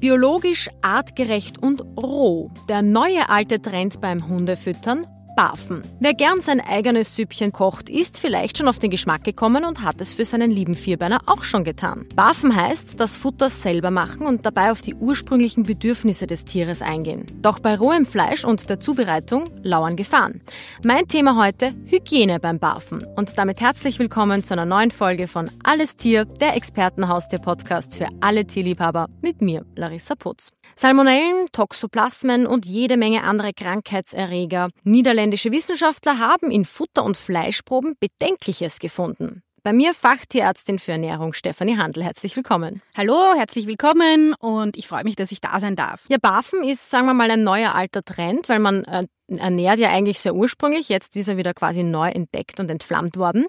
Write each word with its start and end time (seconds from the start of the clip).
Biologisch, 0.00 0.68
artgerecht 0.80 1.58
und 1.58 1.82
roh. 1.96 2.50
Der 2.68 2.82
neue 2.82 3.28
alte 3.28 3.60
Trend 3.60 4.00
beim 4.00 4.28
Hundefüttern 4.28 5.06
Barfen. 5.38 5.82
Wer 6.00 6.14
gern 6.14 6.40
sein 6.40 6.60
eigenes 6.60 7.14
Süppchen 7.14 7.52
kocht, 7.52 7.88
ist 7.88 8.18
vielleicht 8.18 8.58
schon 8.58 8.66
auf 8.66 8.80
den 8.80 8.90
Geschmack 8.90 9.22
gekommen 9.22 9.64
und 9.64 9.82
hat 9.82 10.00
es 10.00 10.12
für 10.12 10.24
seinen 10.24 10.50
lieben 10.50 10.74
Vierbeiner 10.74 11.20
auch 11.26 11.44
schon 11.44 11.62
getan. 11.62 12.08
Barfen 12.16 12.56
heißt, 12.56 12.98
das 12.98 13.14
Futter 13.14 13.48
selber 13.48 13.92
machen 13.92 14.26
und 14.26 14.44
dabei 14.44 14.72
auf 14.72 14.80
die 14.80 14.96
ursprünglichen 14.96 15.62
Bedürfnisse 15.62 16.26
des 16.26 16.44
Tieres 16.44 16.82
eingehen. 16.82 17.24
Doch 17.40 17.60
bei 17.60 17.76
rohem 17.76 18.04
Fleisch 18.04 18.44
und 18.44 18.68
der 18.68 18.80
Zubereitung 18.80 19.52
lauern 19.62 19.94
Gefahren. 19.94 20.40
Mein 20.82 21.06
Thema 21.06 21.40
heute 21.40 21.72
Hygiene 21.84 22.40
beim 22.40 22.58
Barfen. 22.58 23.06
Und 23.14 23.38
damit 23.38 23.60
herzlich 23.60 24.00
willkommen 24.00 24.42
zu 24.42 24.54
einer 24.54 24.66
neuen 24.66 24.90
Folge 24.90 25.28
von 25.28 25.48
Alles 25.62 25.94
Tier, 25.94 26.24
der 26.24 26.56
Expertenhaustier-Podcast 26.56 27.94
für 27.94 28.08
alle 28.20 28.44
Tierliebhaber 28.44 29.06
mit 29.22 29.40
mir, 29.40 29.64
Larissa 29.76 30.16
Putz. 30.16 30.50
Salmonellen, 30.76 31.46
Toxoplasmen 31.52 32.46
und 32.46 32.66
jede 32.66 32.96
Menge 32.96 33.24
andere 33.24 33.52
Krankheitserreger. 33.52 34.70
Niederländische 34.84 35.52
Wissenschaftler 35.52 36.18
haben 36.18 36.50
in 36.50 36.64
Futter- 36.64 37.04
und 37.04 37.16
Fleischproben 37.16 37.96
Bedenkliches 37.98 38.78
gefunden. 38.78 39.42
Bei 39.64 39.72
mir 39.72 39.92
Fachtierärztin 39.92 40.78
für 40.78 40.92
Ernährung 40.92 41.32
Stefanie 41.32 41.76
Handel. 41.76 42.04
Herzlich 42.04 42.36
willkommen. 42.36 42.80
Hallo, 42.96 43.34
herzlich 43.36 43.66
willkommen 43.66 44.34
und 44.38 44.76
ich 44.76 44.86
freue 44.86 45.02
mich, 45.02 45.16
dass 45.16 45.32
ich 45.32 45.40
da 45.40 45.58
sein 45.58 45.74
darf. 45.74 46.04
Ja, 46.08 46.16
Barfen 46.18 46.62
ist, 46.62 46.88
sagen 46.88 47.06
wir 47.06 47.14
mal, 47.14 47.30
ein 47.30 47.42
neuer 47.42 47.74
alter 47.74 48.04
Trend, 48.04 48.48
weil 48.48 48.60
man 48.60 48.84
äh, 48.84 49.06
ernährt 49.26 49.80
ja 49.80 49.90
eigentlich 49.90 50.20
sehr 50.20 50.34
ursprünglich. 50.34 50.88
Jetzt 50.88 51.16
ist 51.16 51.28
er 51.28 51.36
wieder 51.36 51.54
quasi 51.54 51.82
neu 51.82 52.08
entdeckt 52.08 52.60
und 52.60 52.70
entflammt 52.70 53.16
worden. 53.16 53.46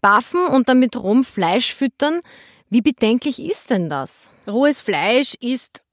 Barfen 0.00 0.44
und 0.46 0.68
damit 0.68 0.96
rum 0.96 1.24
Fleisch 1.24 1.72
füttern. 1.72 2.20
Wie 2.68 2.82
bedenklich 2.82 3.38
ist 3.38 3.70
denn 3.70 3.88
das? 3.88 4.30
Rohes 4.48 4.80
Fleisch 4.80 5.34
ist 5.40 5.83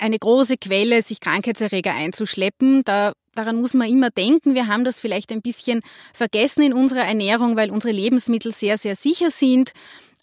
eine 0.00 0.18
große 0.18 0.56
Quelle, 0.56 1.02
sich 1.02 1.20
Krankheitserreger 1.20 1.94
einzuschleppen. 1.94 2.82
Da, 2.84 3.12
daran 3.34 3.60
muss 3.60 3.74
man 3.74 3.88
immer 3.88 4.10
denken. 4.10 4.54
Wir 4.54 4.66
haben 4.66 4.84
das 4.84 5.00
vielleicht 5.00 5.30
ein 5.32 5.42
bisschen 5.42 5.80
vergessen 6.14 6.62
in 6.62 6.72
unserer 6.72 7.04
Ernährung, 7.04 7.56
weil 7.56 7.70
unsere 7.70 7.92
Lebensmittel 7.92 8.52
sehr, 8.52 8.78
sehr 8.78 8.96
sicher 8.96 9.30
sind. 9.30 9.72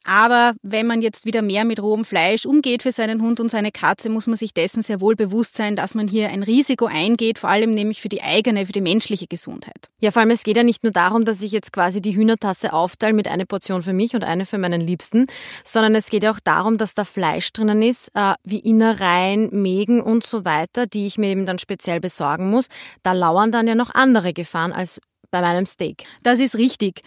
Aber 0.07 0.55
wenn 0.61 0.87
man 0.87 1.01
jetzt 1.01 1.25
wieder 1.25 1.41
mehr 1.41 1.65
mit 1.65 1.81
rohem 1.81 2.05
Fleisch 2.05 2.45
umgeht 2.45 2.81
für 2.81 2.93
seinen 2.93 3.21
Hund 3.21 3.41
und 3.41 3.51
seine 3.51 3.73
Katze, 3.73 4.09
muss 4.09 4.25
man 4.25 4.37
sich 4.37 4.53
dessen 4.53 4.81
sehr 4.81 5.01
wohl 5.01 5.17
bewusst 5.17 5.57
sein, 5.57 5.75
dass 5.75 5.95
man 5.95 6.07
hier 6.07 6.29
ein 6.29 6.43
Risiko 6.43 6.85
eingeht, 6.85 7.39
vor 7.39 7.49
allem 7.49 7.73
nämlich 7.73 8.01
für 8.01 8.07
die 8.07 8.23
eigene, 8.23 8.65
für 8.65 8.71
die 8.71 8.79
menschliche 8.79 9.27
Gesundheit. 9.27 9.89
Ja, 9.99 10.11
vor 10.11 10.21
allem 10.21 10.31
es 10.31 10.43
geht 10.43 10.55
ja 10.55 10.63
nicht 10.63 10.83
nur 10.83 10.93
darum, 10.93 11.25
dass 11.25 11.41
ich 11.41 11.51
jetzt 11.51 11.73
quasi 11.73 12.01
die 12.01 12.15
Hühnertasse 12.15 12.71
aufteile 12.71 13.13
mit 13.13 13.27
einer 13.27 13.43
Portion 13.43 13.83
für 13.83 13.91
mich 13.91 14.15
und 14.15 14.23
eine 14.23 14.45
für 14.45 14.57
meinen 14.57 14.79
Liebsten, 14.79 15.27
sondern 15.65 15.93
es 15.93 16.09
geht 16.09 16.23
ja 16.23 16.31
auch 16.31 16.39
darum, 16.39 16.77
dass 16.77 16.93
da 16.93 17.03
Fleisch 17.03 17.51
drinnen 17.51 17.81
ist, 17.81 18.09
äh, 18.13 18.35
wie 18.45 18.59
Innereien, 18.59 19.49
Mägen 19.51 19.99
und 19.99 20.23
so 20.23 20.45
weiter, 20.45 20.87
die 20.87 21.05
ich 21.05 21.17
mir 21.17 21.31
eben 21.31 21.45
dann 21.45 21.59
speziell 21.59 21.99
besorgen 21.99 22.49
muss. 22.49 22.69
Da 23.03 23.11
lauern 23.11 23.51
dann 23.51 23.67
ja 23.67 23.75
noch 23.75 23.93
andere 23.93 24.31
Gefahren 24.31 24.71
als 24.71 25.01
bei 25.31 25.41
meinem 25.41 25.65
Steak. 25.65 26.05
Das 26.23 26.39
ist 26.39 26.57
richtig. 26.57 27.01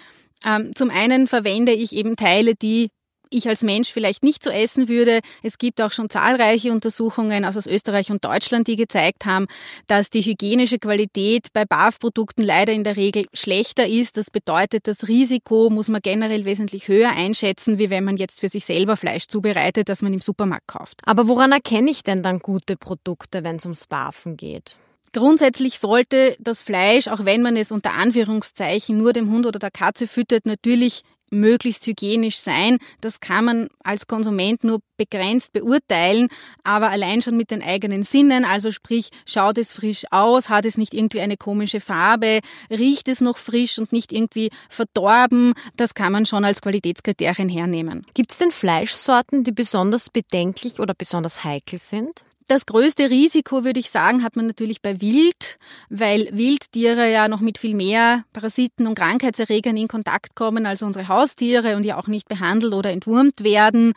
Ähm, 0.44 0.72
zum 0.74 0.91
einen 0.91 1.28
verwende 1.28 1.72
ich 1.72 1.94
eben 1.94 2.16
Teile, 2.16 2.55
die 2.55 2.91
ich 3.30 3.48
als 3.48 3.62
Mensch 3.62 3.92
vielleicht 3.92 4.22
nicht 4.22 4.42
so 4.42 4.50
essen 4.50 4.88
würde. 4.88 5.20
Es 5.42 5.58
gibt 5.58 5.80
auch 5.80 5.92
schon 5.92 6.10
zahlreiche 6.10 6.72
Untersuchungen 6.72 7.44
aus 7.44 7.66
Österreich 7.66 8.10
und 8.10 8.24
Deutschland, 8.24 8.66
die 8.66 8.77
gezeigt 8.77 9.24
haben, 9.24 9.46
dass 9.86 10.11
die 10.11 10.22
hygienische 10.22 10.78
Qualität 10.78 11.48
bei 11.52 11.64
BAF-Produkten 11.64 12.42
leider 12.42 12.72
in 12.72 12.84
der 12.84 12.96
Regel 12.96 13.27
schlechter 13.33 13.86
ist. 13.86 14.16
Das 14.16 14.30
bedeutet, 14.30 14.86
das 14.86 15.08
Risiko 15.08 15.70
muss 15.70 15.88
man 15.88 16.00
generell 16.02 16.44
wesentlich 16.44 16.88
höher 16.88 17.11
einschätzen, 17.11 17.78
wie 17.78 17.91
wenn 17.91 18.05
man 18.05 18.16
jetzt 18.16 18.41
für 18.41 18.48
sich 18.48 18.64
selber 18.64 18.96
Fleisch 18.96 19.27
zubereitet, 19.27 19.88
das 19.88 20.02
man 20.02 20.12
im 20.12 20.20
Supermarkt 20.20 20.66
kauft. 20.66 21.00
Aber 21.05 21.28
woran 21.28 21.52
erkenne 21.52 21.91
ich 21.91 22.02
denn 22.02 22.22
dann 22.22 22.41
gute 22.41 22.77
Produkte, 22.77 23.44
wenn 23.44 23.56
es 23.56 23.64
ums 23.64 23.86
Bafen 23.86 24.36
geht? 24.36 24.77
Grundsätzlich 25.12 25.79
sollte 25.79 26.36
das 26.39 26.62
Fleisch, 26.62 27.08
auch 27.08 27.24
wenn 27.24 27.42
man 27.42 27.57
es 27.57 27.73
unter 27.73 27.95
Anführungszeichen 27.95 28.96
nur 28.96 29.12
dem 29.12 29.30
Hund 29.30 29.45
oder 29.46 29.58
der 29.58 29.70
Katze 29.70 30.07
füttert, 30.07 30.46
natürlich 30.46 31.02
möglichst 31.30 31.86
hygienisch 31.86 32.39
sein. 32.39 32.79
Das 33.01 33.20
kann 33.20 33.45
man 33.45 33.68
als 33.83 34.07
Konsument 34.07 34.64
nur 34.64 34.80
begrenzt 34.96 35.52
beurteilen, 35.52 36.29
aber 36.64 36.90
allein 36.90 37.23
schon 37.23 37.36
mit 37.36 37.51
den 37.51 37.62
eigenen 37.62 38.02
Sinnen, 38.02 38.45
also 38.45 38.73
sprich, 38.73 39.11
schaut 39.27 39.58
es 39.58 39.73
frisch 39.73 40.05
aus, 40.11 40.48
hat 40.48 40.64
es 40.64 40.77
nicht 40.77 40.92
irgendwie 40.92 41.20
eine 41.20 41.36
komische 41.36 41.80
Farbe, 41.80 42.40
riecht 42.70 43.08
es 43.08 43.20
noch 43.20 43.39
frisch 43.39 43.79
und 43.79 43.92
nicht 43.92 44.13
irgendwie 44.13 44.51
verdorben, 44.68 45.55
das 45.77 45.95
kann 45.95 46.13
man 46.13 46.27
schon 46.27 46.45
als 46.45 46.61
Qualitätskriterien 46.61 47.48
hernehmen. 47.48 48.05
Gibt 48.14 48.33
es 48.33 48.39
denn 48.39 48.51
Fleischsorten, 48.51 49.45
die 49.45 49.52
besonders 49.52 50.11
bedenklich 50.11 50.80
oder 50.80 50.95
besonders 50.95 51.45
heikel 51.45 51.79
sind? 51.79 52.24
Das 52.50 52.66
größte 52.66 53.11
Risiko, 53.11 53.62
würde 53.62 53.78
ich 53.78 53.90
sagen, 53.90 54.24
hat 54.24 54.34
man 54.34 54.48
natürlich 54.48 54.83
bei 54.83 55.00
Wild, 55.00 55.56
weil 55.88 56.30
Wildtiere 56.33 57.08
ja 57.08 57.28
noch 57.28 57.38
mit 57.38 57.58
viel 57.58 57.77
mehr 57.77 58.24
Parasiten 58.33 58.88
und 58.88 58.96
Krankheitserregern 58.96 59.77
in 59.77 59.86
Kontakt 59.86 60.34
kommen 60.34 60.66
als 60.66 60.83
unsere 60.83 61.06
Haustiere 61.06 61.77
und 61.77 61.86
ja 61.86 61.96
auch 61.96 62.08
nicht 62.08 62.28
behandelt 62.28 62.74
oder 62.74 62.90
entwurmt 62.90 63.44
werden. 63.44 63.92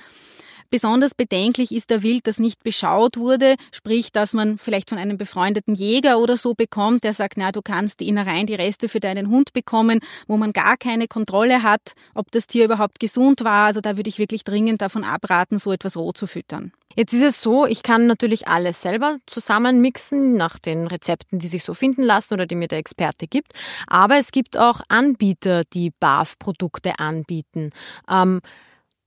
Besonders 0.74 1.14
bedenklich 1.14 1.72
ist 1.72 1.92
der 1.92 2.02
Wild, 2.02 2.26
das 2.26 2.40
nicht 2.40 2.64
beschaut 2.64 3.16
wurde, 3.16 3.58
sprich, 3.72 4.12
dass 4.12 4.34
man 4.34 4.58
vielleicht 4.58 4.90
von 4.90 4.98
einem 4.98 5.20
befreundeten 5.20 5.76
Jäger 5.76 6.18
oder 6.18 6.36
so 6.36 6.56
bekommt, 6.56 7.04
der 7.04 7.14
sagt, 7.14 7.38
na, 7.38 7.52
du 7.52 7.62
kannst 7.62 8.00
die 8.00 8.08
Innereien, 8.08 8.48
die 8.48 8.56
Reste 8.56 8.90
für 8.90 9.00
deinen 9.00 9.30
Hund 9.30 9.54
bekommen, 9.54 10.00
wo 10.26 10.36
man 10.36 10.52
gar 10.52 10.76
keine 10.78 11.08
Kontrolle 11.08 11.62
hat, 11.62 11.94
ob 12.16 12.32
das 12.32 12.48
Tier 12.48 12.66
überhaupt 12.66 13.00
gesund 13.00 13.44
war. 13.44 13.68
Also 13.68 13.82
da 13.82 13.98
würde 13.98 14.10
ich 14.10 14.18
wirklich 14.18 14.46
dringend 14.46 14.82
davon 14.82 15.04
abraten, 15.04 15.60
so 15.60 15.72
etwas 15.72 15.96
roh 15.96 16.12
zu 16.12 16.26
füttern. 16.26 16.72
Jetzt 16.96 17.14
ist 17.14 17.24
es 17.24 17.40
so, 17.40 17.68
ich 17.68 17.84
kann 17.84 18.08
natürlich 18.08 18.48
alles 18.48 18.82
selber 18.82 19.18
zusammenmixen 19.28 20.34
nach 20.34 20.58
den 20.58 20.88
Rezepten, 20.88 21.38
die 21.38 21.50
sich 21.50 21.64
so 21.64 21.76
finden 21.76 22.02
lassen 22.02 22.34
oder 22.34 22.48
die 22.48 22.56
mir 22.56 22.68
der 22.68 22.80
Experte 22.80 23.28
gibt. 23.28 23.54
Aber 23.86 24.18
es 24.18 24.32
gibt 24.32 24.58
auch 24.58 24.82
Anbieter, 24.88 25.66
die 25.66 25.92
BAF-Produkte 25.92 26.98
anbieten. 26.98 27.70
Ähm, 28.10 28.42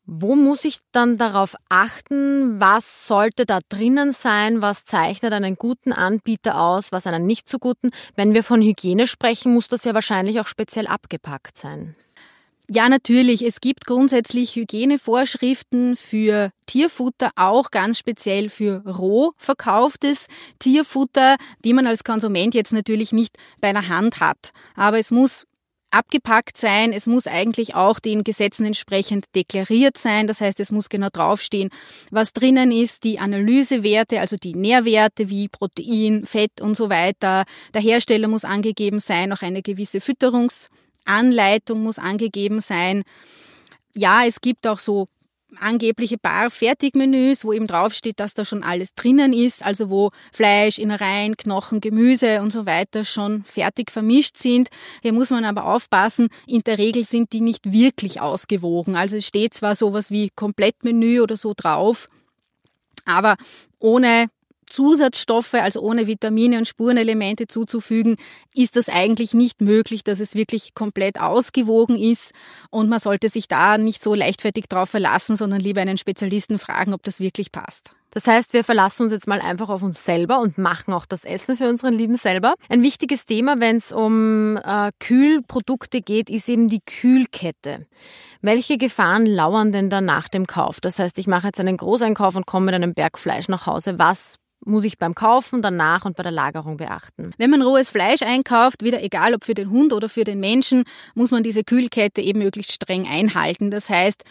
wo 0.06 0.36
muss 0.36 0.64
ich 0.64 0.78
dann 0.92 1.18
darauf 1.18 1.56
achten? 1.68 2.60
Was 2.60 3.08
sollte 3.08 3.44
da 3.44 3.58
drinnen 3.68 4.12
sein? 4.12 4.62
Was 4.62 4.84
zeichnet 4.84 5.32
einen 5.32 5.56
guten 5.56 5.92
Anbieter 5.92 6.60
aus? 6.60 6.92
Was 6.92 7.06
einen 7.06 7.26
nicht 7.26 7.48
so 7.48 7.58
guten? 7.58 7.90
Wenn 8.14 8.32
wir 8.32 8.44
von 8.44 8.62
Hygiene 8.62 9.08
sprechen, 9.08 9.52
muss 9.52 9.68
das 9.68 9.84
ja 9.84 9.94
wahrscheinlich 9.94 10.40
auch 10.40 10.46
speziell 10.46 10.86
abgepackt 10.86 11.58
sein. 11.58 11.96
Ja, 12.68 12.88
natürlich. 12.88 13.42
Es 13.42 13.60
gibt 13.60 13.86
grundsätzlich 13.86 14.56
Hygienevorschriften 14.56 15.96
für 15.96 16.50
Tierfutter, 16.66 17.30
auch 17.36 17.70
ganz 17.70 17.98
speziell 17.98 18.48
für 18.48 18.82
roh 18.84 19.32
verkauftes 19.36 20.26
Tierfutter, 20.58 21.36
die 21.64 21.72
man 21.72 21.86
als 21.86 22.02
Konsument 22.02 22.54
jetzt 22.54 22.72
natürlich 22.72 23.12
nicht 23.12 23.38
bei 23.60 23.72
der 23.72 23.88
Hand 23.88 24.18
hat. 24.18 24.50
Aber 24.74 24.98
es 24.98 25.12
muss 25.12 25.46
abgepackt 25.90 26.56
sein. 26.58 26.92
Es 26.92 27.06
muss 27.06 27.26
eigentlich 27.26 27.74
auch 27.74 27.98
den 27.98 28.24
Gesetzen 28.24 28.64
entsprechend 28.66 29.26
deklariert 29.34 29.98
sein. 29.98 30.26
Das 30.26 30.40
heißt, 30.40 30.60
es 30.60 30.72
muss 30.72 30.88
genau 30.88 31.08
draufstehen, 31.12 31.70
was 32.10 32.32
drinnen 32.32 32.70
ist, 32.70 33.04
die 33.04 33.18
Analysewerte, 33.18 34.20
also 34.20 34.36
die 34.36 34.54
Nährwerte 34.54 35.28
wie 35.28 35.48
Protein, 35.48 36.26
Fett 36.26 36.60
und 36.60 36.76
so 36.76 36.90
weiter. 36.90 37.44
Der 37.74 37.80
Hersteller 37.80 38.28
muss 38.28 38.44
angegeben 38.44 39.00
sein, 39.00 39.32
auch 39.32 39.42
eine 39.42 39.62
gewisse 39.62 40.00
Fütterungsanleitung 40.00 41.82
muss 41.82 41.98
angegeben 41.98 42.60
sein. 42.60 43.04
Ja, 43.94 44.24
es 44.26 44.40
gibt 44.40 44.66
auch 44.66 44.78
so 44.78 45.06
angebliche 45.58 46.18
Bar-Fertigmenüs, 46.18 47.44
wo 47.44 47.52
eben 47.52 47.66
draufsteht, 47.66 48.20
dass 48.20 48.34
da 48.34 48.44
schon 48.44 48.62
alles 48.62 48.94
drinnen 48.94 49.32
ist, 49.32 49.64
also 49.64 49.90
wo 49.90 50.10
Fleisch, 50.32 50.78
Innereien, 50.78 51.36
Knochen, 51.36 51.80
Gemüse 51.80 52.40
und 52.42 52.52
so 52.52 52.66
weiter 52.66 53.04
schon 53.04 53.44
fertig 53.44 53.90
vermischt 53.90 54.38
sind. 54.38 54.68
Hier 55.02 55.12
muss 55.12 55.30
man 55.30 55.44
aber 55.44 55.64
aufpassen, 55.64 56.28
in 56.46 56.62
der 56.62 56.78
Regel 56.78 57.04
sind 57.04 57.32
die 57.32 57.40
nicht 57.40 57.72
wirklich 57.72 58.20
ausgewogen. 58.20 58.96
Also 58.96 59.16
es 59.16 59.26
steht 59.26 59.54
zwar 59.54 59.74
sowas 59.74 60.10
wie 60.10 60.30
Komplettmenü 60.30 61.20
oder 61.20 61.36
so 61.36 61.54
drauf, 61.56 62.08
aber 63.04 63.36
ohne 63.78 64.28
Zusatzstoffe, 64.66 65.54
also 65.54 65.80
ohne 65.80 66.06
Vitamine 66.06 66.58
und 66.58 66.68
Spurenelemente 66.68 67.46
zuzufügen, 67.46 68.16
ist 68.54 68.76
das 68.76 68.88
eigentlich 68.88 69.34
nicht 69.34 69.60
möglich, 69.60 70.04
dass 70.04 70.20
es 70.20 70.34
wirklich 70.34 70.74
komplett 70.74 71.20
ausgewogen 71.20 71.96
ist. 71.96 72.32
Und 72.70 72.88
man 72.88 72.98
sollte 72.98 73.28
sich 73.28 73.48
da 73.48 73.78
nicht 73.78 74.02
so 74.02 74.14
leichtfertig 74.14 74.66
drauf 74.68 74.90
verlassen, 74.90 75.36
sondern 75.36 75.60
lieber 75.60 75.80
einen 75.80 75.98
Spezialisten 75.98 76.58
fragen, 76.58 76.92
ob 76.92 77.02
das 77.02 77.20
wirklich 77.20 77.52
passt. 77.52 77.92
Das 78.16 78.26
heißt, 78.26 78.54
wir 78.54 78.64
verlassen 78.64 79.02
uns 79.02 79.12
jetzt 79.12 79.26
mal 79.26 79.42
einfach 79.42 79.68
auf 79.68 79.82
uns 79.82 80.02
selber 80.02 80.40
und 80.40 80.56
machen 80.56 80.94
auch 80.94 81.04
das 81.04 81.26
Essen 81.26 81.54
für 81.54 81.68
unseren 81.68 81.92
Lieben 81.92 82.14
selber. 82.14 82.54
Ein 82.70 82.82
wichtiges 82.82 83.26
Thema, 83.26 83.60
wenn 83.60 83.76
es 83.76 83.92
um 83.92 84.56
äh, 84.56 84.90
Kühlprodukte 85.00 86.00
geht, 86.00 86.30
ist 86.30 86.48
eben 86.48 86.68
die 86.68 86.80
Kühlkette. 86.80 87.86
Welche 88.40 88.78
Gefahren 88.78 89.26
lauern 89.26 89.70
denn 89.70 89.90
da 89.90 90.00
nach 90.00 90.28
dem 90.28 90.46
Kauf? 90.46 90.80
Das 90.80 90.98
heißt, 90.98 91.18
ich 91.18 91.26
mache 91.26 91.48
jetzt 91.48 91.60
einen 91.60 91.76
Großeinkauf 91.76 92.36
und 92.36 92.46
komme 92.46 92.66
mit 92.66 92.74
einem 92.74 92.94
Berg 92.94 93.18
Fleisch 93.18 93.48
nach 93.48 93.66
Hause. 93.66 93.98
Was 93.98 94.38
muss 94.64 94.84
ich 94.84 94.98
beim 94.98 95.14
Kaufen, 95.14 95.62
danach 95.62 96.04
und 96.04 96.16
bei 96.16 96.22
der 96.22 96.32
Lagerung 96.32 96.76
beachten. 96.76 97.32
Wenn 97.38 97.50
man 97.50 97.62
rohes 97.62 97.90
Fleisch 97.90 98.22
einkauft, 98.22 98.82
wieder 98.82 99.02
egal 99.02 99.34
ob 99.34 99.44
für 99.44 99.54
den 99.54 99.70
Hund 99.70 99.92
oder 99.92 100.08
für 100.08 100.24
den 100.24 100.40
Menschen, 100.40 100.84
muss 101.14 101.30
man 101.30 101.42
diese 101.42 101.64
Kühlkette 101.64 102.20
eben 102.20 102.40
möglichst 102.40 102.72
streng 102.72 103.06
einhalten. 103.06 103.70
Das 103.70 103.88
heißt, 103.88 104.24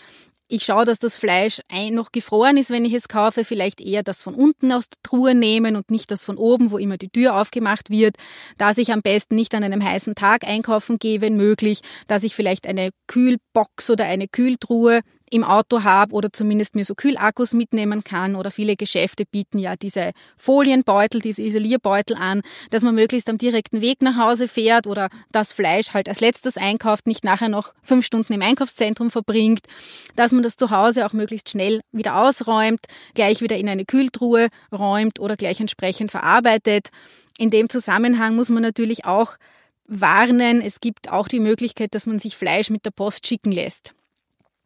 ich 0.47 0.63
schaue, 0.63 0.85
dass 0.85 0.99
das 0.99 1.17
Fleisch 1.17 1.59
noch 1.89 2.11
gefroren 2.11 2.57
ist, 2.57 2.69
wenn 2.69 2.85
ich 2.85 2.93
es 2.93 3.07
kaufe. 3.07 3.43
Vielleicht 3.43 3.81
eher 3.81 4.03
das 4.03 4.21
von 4.21 4.35
unten 4.35 4.71
aus 4.71 4.89
der 4.89 4.99
Truhe 5.01 5.33
nehmen 5.33 5.75
und 5.75 5.89
nicht 5.89 6.11
das 6.11 6.23
von 6.23 6.37
oben, 6.37 6.69
wo 6.69 6.77
immer 6.77 6.97
die 6.97 7.09
Tür 7.09 7.35
aufgemacht 7.41 7.89
wird. 7.89 8.15
Dass 8.59 8.77
ich 8.77 8.91
am 8.91 9.01
besten 9.01 9.33
nicht 9.33 9.55
an 9.55 9.63
einem 9.63 9.83
heißen 9.83 10.13
Tag 10.13 10.43
einkaufen 10.43 10.99
gehe, 10.99 11.19
wenn 11.19 11.35
möglich. 11.35 11.79
Dass 12.07 12.23
ich 12.23 12.35
vielleicht 12.35 12.67
eine 12.67 12.91
Kühlbox 13.07 13.89
oder 13.89 14.05
eine 14.05 14.27
Kühltruhe 14.27 15.01
im 15.31 15.43
Auto 15.43 15.83
habe 15.83 16.13
oder 16.13 16.31
zumindest 16.31 16.75
mir 16.75 16.85
so 16.85 16.93
Kühlakkus 16.93 17.53
mitnehmen 17.53 18.03
kann 18.03 18.35
oder 18.35 18.51
viele 18.51 18.75
Geschäfte 18.75 19.25
bieten 19.25 19.57
ja 19.57 19.75
diese 19.75 20.11
Folienbeutel, 20.37 21.21
diese 21.21 21.41
Isolierbeutel 21.41 22.15
an, 22.15 22.41
dass 22.69 22.83
man 22.83 22.95
möglichst 22.95 23.29
am 23.29 23.37
direkten 23.37 23.81
Weg 23.81 24.01
nach 24.01 24.17
Hause 24.17 24.47
fährt 24.47 24.87
oder 24.87 25.09
das 25.31 25.51
Fleisch 25.51 25.93
halt 25.93 26.07
als 26.07 26.19
letztes 26.19 26.57
einkauft, 26.57 27.07
nicht 27.07 27.23
nachher 27.23 27.49
noch 27.49 27.73
fünf 27.81 28.05
Stunden 28.05 28.33
im 28.33 28.41
Einkaufszentrum 28.41 29.09
verbringt, 29.09 29.61
dass 30.15 30.31
man 30.31 30.43
das 30.43 30.57
zu 30.57 30.69
Hause 30.69 31.05
auch 31.05 31.13
möglichst 31.13 31.49
schnell 31.49 31.81
wieder 31.91 32.21
ausräumt, 32.21 32.81
gleich 33.15 33.41
wieder 33.41 33.57
in 33.57 33.67
eine 33.67 33.85
Kühltruhe 33.85 34.49
räumt 34.71 35.19
oder 35.19 35.37
gleich 35.37 35.59
entsprechend 35.59 36.11
verarbeitet. 36.11 36.89
In 37.37 37.49
dem 37.49 37.67
Zusammenhang 37.69 38.35
muss 38.35 38.49
man 38.49 38.61
natürlich 38.61 39.05
auch 39.05 39.37
warnen, 39.87 40.61
es 40.61 40.79
gibt 40.79 41.11
auch 41.11 41.27
die 41.27 41.39
Möglichkeit, 41.39 41.93
dass 41.95 42.05
man 42.05 42.19
sich 42.19 42.35
Fleisch 42.35 42.69
mit 42.69 42.85
der 42.85 42.91
Post 42.91 43.27
schicken 43.27 43.51
lässt. 43.51 43.93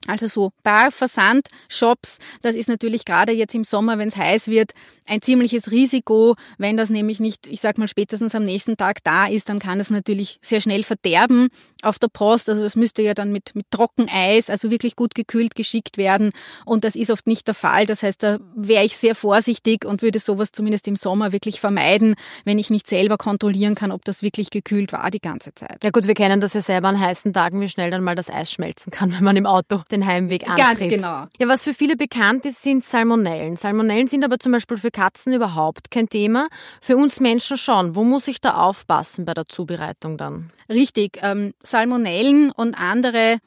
Also 0.08 0.28
so 0.28 0.52
Bar, 0.64 0.92
Versand, 0.92 1.48
Shops, 1.68 2.18
das 2.42 2.56
ist 2.56 2.70
natürlich 2.70 3.04
gerade 3.06 3.34
jetzt 3.34 3.54
im 3.54 3.64
Sommer, 3.64 3.98
wenn 3.98 4.08
es 4.08 4.16
heiß 4.16 4.48
wird, 4.48 4.72
ein 5.06 5.22
ziemliches 5.22 5.72
Risiko. 5.72 6.36
Wenn 6.58 6.78
das 6.78 6.90
nämlich 6.90 7.20
nicht, 7.20 7.48
ich 7.48 7.60
sag 7.62 7.78
mal, 7.78 7.88
spätestens 7.88 8.34
am 8.34 8.46
nächsten 8.46 8.78
Tag 8.78 9.04
da 9.04 9.28
ist, 9.28 9.50
dann 9.50 9.60
kann 9.60 9.80
es 9.80 9.90
natürlich 9.90 10.40
sehr 10.42 10.62
schnell 10.62 10.84
verderben 10.84 11.50
auf 11.84 12.00
der 12.00 12.08
Post. 12.08 12.50
Also 12.50 12.62
das 12.62 12.76
müsste 12.76 13.02
ja 13.02 13.14
dann 13.14 13.32
mit, 13.32 13.56
mit 13.56 13.70
Trockeneis, 13.72 14.50
also 14.50 14.72
wirklich 14.72 14.96
gut 14.96 15.16
gekühlt 15.16 15.56
geschickt 15.56 15.98
werden. 15.98 16.32
Und 16.66 16.84
das 16.84 16.96
ist 16.96 17.12
oft 17.12 17.28
nicht 17.28 17.48
der 17.48 17.56
Fall. 17.56 17.86
Das 17.86 18.04
heißt, 18.04 18.22
da 18.24 18.38
wäre 18.56 18.84
ich 18.84 18.98
sehr 18.98 19.16
vorsichtig 19.16 19.86
und 19.86 20.02
würde 20.02 20.20
sowas 20.20 20.52
zumindest 20.52 20.88
im 20.88 20.96
Sommer 20.96 21.32
wirklich 21.32 21.60
vermeiden, 21.60 22.16
wenn 22.46 22.60
ich 22.60 22.70
nicht 22.70 22.88
selber 22.88 23.18
kontrollieren 23.18 23.76
kann, 23.76 23.92
ob 23.92 24.06
das 24.06 24.22
wirklich 24.22 24.50
gekühlt 24.50 24.94
war 24.94 25.10
die 25.12 25.20
ganze 25.20 25.54
Zeit. 25.56 25.84
Ja 25.84 25.90
gut, 25.92 26.08
wir 26.08 26.14
kennen 26.14 26.42
das 26.42 26.54
ja 26.54 26.62
selber 26.62 26.90
an 26.90 27.00
heißen 27.00 27.34
Tagen, 27.34 27.62
wie 27.62 27.70
schnell 27.70 27.92
dann 27.92 28.04
mal 28.04 28.16
das 28.16 28.30
Eis 28.30 28.52
schmelzen 28.52 28.92
kann, 28.92 29.12
wenn 29.18 29.24
man 29.24 29.38
im 29.38 29.46
Auto 29.46 29.82
den 29.92 30.06
Heimweg 30.06 30.48
antritt. 30.50 30.80
Ganz 30.80 30.80
genau. 30.80 31.26
Ja, 31.40 31.48
was 31.48 31.64
für 31.64 31.74
viele 31.74 31.96
bekannt 31.96 32.46
ist, 32.46 32.62
sind 32.62 32.84
Salmonellen. 32.84 33.56
Salmonellen 33.56 34.08
sind 34.08 34.24
aber 34.24 34.40
zum 34.40 34.52
Beispiel 34.52 34.78
für 34.78 34.92
Katzen 34.92 35.34
überhaupt 35.34 35.92
kein 35.92 36.10
Thema. 36.10 36.48
Für 36.82 36.98
uns 36.98 37.20
Menschen 37.20 37.58
schon. 37.58 37.96
Wo 37.96 38.04
muss 38.04 38.28
ich 38.28 38.42
da 38.42 38.56
aufpassen 38.56 39.26
bei 39.26 39.34
der 39.34 39.46
Zubereitung 39.46 40.18
dann? 40.18 40.52
Richtig. 40.70 41.20
Ähm, 41.24 41.54
Salmonellen 41.70 42.52
und 42.52 42.76
andere 42.76 43.40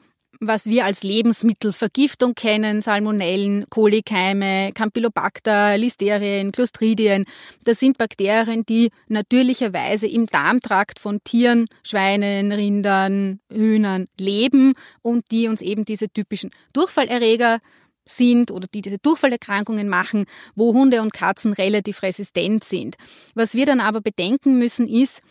was 0.47 0.65
wir 0.65 0.85
als 0.85 1.03
Lebensmittelvergiftung 1.03 2.35
kennen, 2.35 2.81
Salmonellen, 2.81 3.65
Kolikeime, 3.69 4.71
Campylobacter, 4.73 5.77
Listerien, 5.77 6.51
Clostridien. 6.51 7.25
Das 7.63 7.79
sind 7.79 7.97
Bakterien, 7.97 8.65
die 8.65 8.89
natürlicherweise 9.07 10.07
im 10.07 10.25
Darmtrakt 10.27 10.99
von 10.99 11.19
Tieren, 11.23 11.67
Schweinen, 11.83 12.51
Rindern, 12.51 13.39
Hühnern 13.51 14.07
leben 14.19 14.73
und 15.01 15.31
die 15.31 15.47
uns 15.47 15.61
eben 15.61 15.85
diese 15.85 16.09
typischen 16.09 16.51
Durchfallerreger 16.73 17.59
sind 18.05 18.51
oder 18.51 18.67
die 18.73 18.81
diese 18.81 18.97
Durchfallerkrankungen 18.97 19.87
machen, 19.87 20.25
wo 20.55 20.73
Hunde 20.73 21.01
und 21.01 21.13
Katzen 21.13 21.53
relativ 21.53 22.03
resistent 22.03 22.65
sind. 22.65 22.95
Was 23.33 23.53
wir 23.53 23.65
dann 23.65 23.79
aber 23.79 24.01
bedenken 24.01 24.59
müssen 24.59 24.89
ist, 24.89 25.21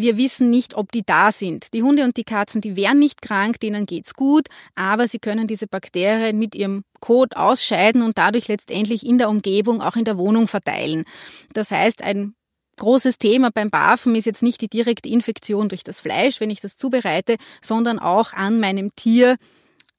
wir 0.00 0.16
wissen 0.16 0.50
nicht, 0.50 0.74
ob 0.74 0.92
die 0.92 1.02
da 1.02 1.32
sind. 1.32 1.72
Die 1.72 1.82
Hunde 1.82 2.04
und 2.04 2.16
die 2.16 2.24
Katzen, 2.24 2.60
die 2.60 2.76
wären 2.76 2.98
nicht 2.98 3.22
krank, 3.22 3.60
denen 3.60 3.86
geht's 3.86 4.14
gut, 4.14 4.48
aber 4.74 5.06
sie 5.06 5.18
können 5.18 5.46
diese 5.46 5.66
Bakterien 5.66 6.38
mit 6.38 6.54
ihrem 6.54 6.84
Kot 7.00 7.36
ausscheiden 7.36 8.02
und 8.02 8.18
dadurch 8.18 8.48
letztendlich 8.48 9.06
in 9.06 9.18
der 9.18 9.28
Umgebung, 9.30 9.80
auch 9.80 9.96
in 9.96 10.04
der 10.04 10.18
Wohnung 10.18 10.48
verteilen. 10.48 11.04
Das 11.52 11.70
heißt, 11.70 12.02
ein 12.02 12.34
großes 12.76 13.18
Thema 13.18 13.50
beim 13.50 13.70
Barfen 13.70 14.14
ist 14.16 14.24
jetzt 14.24 14.42
nicht 14.42 14.60
die 14.60 14.68
direkte 14.68 15.08
Infektion 15.08 15.68
durch 15.68 15.84
das 15.84 16.00
Fleisch, 16.00 16.40
wenn 16.40 16.50
ich 16.50 16.60
das 16.60 16.76
zubereite, 16.76 17.36
sondern 17.62 17.98
auch 17.98 18.32
an 18.32 18.58
meinem 18.58 18.94
Tier, 18.96 19.36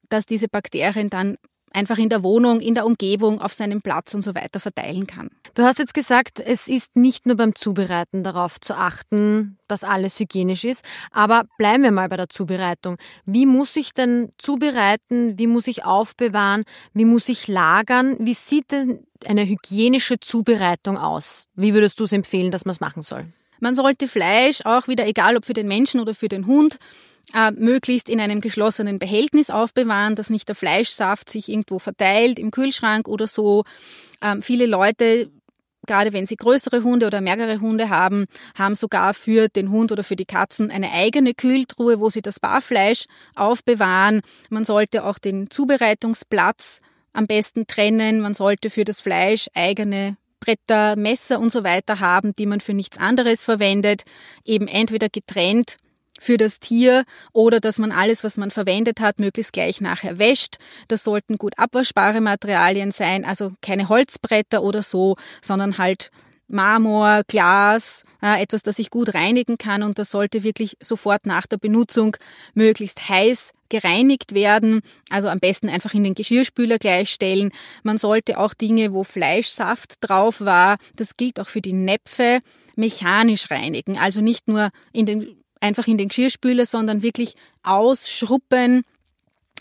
dass 0.09 0.25
diese 0.25 0.47
Bakterien 0.47 1.09
dann 1.09 1.37
einfach 1.73 1.97
in 1.97 2.09
der 2.09 2.23
Wohnung, 2.23 2.59
in 2.59 2.75
der 2.75 2.85
Umgebung, 2.85 3.41
auf 3.41 3.53
seinem 3.53 3.81
Platz 3.81 4.13
und 4.13 4.23
so 4.23 4.35
weiter 4.35 4.59
verteilen 4.59 5.07
kann. 5.07 5.29
Du 5.53 5.63
hast 5.63 5.79
jetzt 5.79 5.93
gesagt, 5.93 6.39
es 6.39 6.67
ist 6.67 6.95
nicht 6.95 7.25
nur 7.25 7.35
beim 7.35 7.55
Zubereiten 7.55 8.23
darauf 8.23 8.59
zu 8.59 8.75
achten, 8.75 9.57
dass 9.67 9.83
alles 9.83 10.19
hygienisch 10.19 10.63
ist, 10.63 10.83
aber 11.11 11.45
bleiben 11.57 11.83
wir 11.83 11.91
mal 11.91 12.09
bei 12.09 12.17
der 12.17 12.29
Zubereitung. 12.29 12.97
Wie 13.25 13.45
muss 13.45 13.75
ich 13.75 13.93
denn 13.93 14.31
zubereiten? 14.37 15.37
Wie 15.37 15.47
muss 15.47 15.67
ich 15.67 15.85
aufbewahren? 15.85 16.63
Wie 16.93 17.05
muss 17.05 17.29
ich 17.29 17.47
lagern? 17.47 18.17
Wie 18.19 18.33
sieht 18.33 18.71
denn 18.71 19.05
eine 19.25 19.45
hygienische 19.45 20.19
Zubereitung 20.19 20.97
aus? 20.97 21.45
Wie 21.55 21.73
würdest 21.73 21.99
du 21.99 22.03
es 22.03 22.11
empfehlen, 22.11 22.51
dass 22.51 22.65
man 22.65 22.71
es 22.71 22.81
machen 22.81 23.01
soll? 23.01 23.27
Man 23.59 23.75
sollte 23.75 24.07
Fleisch 24.07 24.61
auch 24.65 24.87
wieder, 24.87 25.05
egal 25.05 25.37
ob 25.37 25.45
für 25.45 25.53
den 25.53 25.67
Menschen 25.67 26.01
oder 26.01 26.15
für 26.15 26.27
den 26.27 26.47
Hund, 26.47 26.79
äh, 27.33 27.51
möglichst 27.51 28.09
in 28.09 28.19
einem 28.19 28.41
geschlossenen 28.41 28.99
Behältnis 28.99 29.49
aufbewahren, 29.49 30.15
dass 30.15 30.29
nicht 30.29 30.47
der 30.47 30.55
Fleischsaft 30.55 31.29
sich 31.29 31.49
irgendwo 31.49 31.79
verteilt 31.79 32.39
im 32.39 32.51
Kühlschrank 32.51 33.07
oder 33.07 33.27
so. 33.27 33.63
Ähm, 34.21 34.41
viele 34.41 34.65
Leute 34.65 35.29
gerade 35.87 36.13
wenn 36.13 36.25
sie 36.25 36.35
größere 36.35 36.83
Hunde 36.83 37.07
oder 37.07 37.21
mehrere 37.21 37.59
Hunde 37.59 37.89
haben, 37.89 38.25
haben 38.55 38.75
sogar 38.75 39.13
für 39.13 39.47
den 39.47 39.71
Hund 39.71 39.91
oder 39.91 40.03
für 40.03 40.15
die 40.15 40.25
Katzen 40.25 40.71
eine 40.71 40.91
eigene 40.91 41.33
Kühltruhe, 41.33 41.99
wo 41.99 42.09
sie 42.09 42.21
das 42.21 42.39
Barfleisch 42.39 43.05
aufbewahren. 43.35 44.21
Man 44.49 44.65
sollte 44.65 45.03
auch 45.03 45.17
den 45.17 45.49
Zubereitungsplatz 45.49 46.81
am 47.13 47.27
besten 47.27 47.67
trennen. 47.67 48.21
Man 48.21 48.33
sollte 48.33 48.69
für 48.69 48.85
das 48.85 49.01
Fleisch 49.01 49.47
eigene 49.53 50.17
Bretter, 50.39 50.95
Messer 50.95 51.39
und 51.39 51.51
so 51.51 51.63
weiter 51.63 51.99
haben, 51.99 52.33
die 52.35 52.45
man 52.45 52.61
für 52.61 52.73
nichts 52.73 52.97
anderes 52.97 53.45
verwendet. 53.45 54.03
Eben 54.45 54.67
entweder 54.67 55.09
getrennt 55.09 55.77
für 56.21 56.37
das 56.37 56.59
Tier 56.59 57.03
oder 57.33 57.59
dass 57.59 57.79
man 57.79 57.91
alles, 57.91 58.23
was 58.23 58.37
man 58.37 58.51
verwendet 58.51 58.99
hat, 58.99 59.19
möglichst 59.19 59.53
gleich 59.53 59.81
nachher 59.81 60.19
wäscht. 60.19 60.57
Das 60.87 61.03
sollten 61.03 61.37
gut 61.37 61.57
abwaschbare 61.57 62.21
Materialien 62.21 62.91
sein, 62.91 63.25
also 63.25 63.53
keine 63.61 63.89
Holzbretter 63.89 64.61
oder 64.61 64.83
so, 64.83 65.15
sondern 65.41 65.79
halt 65.79 66.11
Marmor, 66.47 67.23
Glas, 67.27 68.03
äh, 68.21 68.39
etwas, 68.41 68.61
das 68.61 68.77
ich 68.77 68.91
gut 68.91 69.15
reinigen 69.15 69.57
kann 69.57 69.81
und 69.81 69.97
das 69.97 70.11
sollte 70.11 70.43
wirklich 70.43 70.77
sofort 70.81 71.25
nach 71.25 71.47
der 71.47 71.57
Benutzung 71.57 72.17
möglichst 72.53 73.09
heiß 73.09 73.53
gereinigt 73.69 74.35
werden, 74.35 74.81
also 75.09 75.29
am 75.29 75.39
besten 75.39 75.69
einfach 75.69 75.93
in 75.93 76.03
den 76.03 76.13
Geschirrspüler 76.13 76.77
gleichstellen. 76.77 77.51
Man 77.83 77.97
sollte 77.97 78.37
auch 78.37 78.53
Dinge, 78.53 78.93
wo 78.93 79.03
Fleischsaft 79.03 79.95
drauf 80.01 80.41
war, 80.41 80.77
das 80.97 81.17
gilt 81.17 81.39
auch 81.39 81.47
für 81.47 81.61
die 81.61 81.73
Näpfe, 81.73 82.41
mechanisch 82.75 83.49
reinigen, 83.49 83.97
also 83.97 84.21
nicht 84.21 84.47
nur 84.47 84.69
in 84.91 85.05
den 85.05 85.40
einfach 85.61 85.87
in 85.87 85.97
den 85.97 86.09
Geschirrspüler, 86.09 86.65
sondern 86.65 87.01
wirklich 87.01 87.35
ausschruppen, 87.63 88.83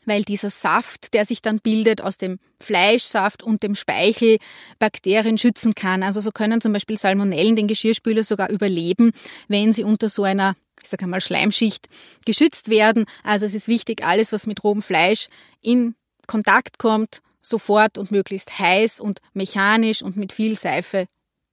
weil 0.06 0.22
dieser 0.24 0.50
Saft, 0.50 1.12
der 1.14 1.24
sich 1.24 1.42
dann 1.42 1.60
bildet 1.60 2.00
aus 2.00 2.16
dem 2.16 2.38
Fleischsaft 2.60 3.42
und 3.42 3.62
dem 3.62 3.74
Speichel, 3.74 4.38
Bakterien 4.78 5.38
schützen 5.38 5.74
kann. 5.74 6.02
Also 6.02 6.20
so 6.20 6.32
können 6.32 6.60
zum 6.60 6.72
Beispiel 6.72 6.98
Salmonellen 6.98 7.54
den 7.54 7.68
Geschirrspüler 7.68 8.24
sogar 8.24 8.50
überleben, 8.50 9.12
wenn 9.48 9.72
sie 9.72 9.84
unter 9.84 10.08
so 10.08 10.24
einer 10.24 10.56
ich 10.82 10.88
sage 10.88 11.04
einmal 11.04 11.20
Schleimschicht 11.20 11.88
geschützt 12.24 12.70
werden. 12.70 13.04
Also 13.22 13.44
es 13.44 13.54
ist 13.54 13.68
wichtig, 13.68 14.02
alles, 14.02 14.32
was 14.32 14.46
mit 14.46 14.64
rohem 14.64 14.80
Fleisch 14.80 15.28
in 15.60 15.94
Kontakt 16.26 16.78
kommt, 16.78 17.20
sofort 17.42 17.98
und 17.98 18.10
möglichst 18.10 18.58
heiß 18.58 19.00
und 19.00 19.20
mechanisch 19.32 20.02
und 20.02 20.16
mit 20.16 20.32
viel 20.32 20.56
Seife 20.56 21.06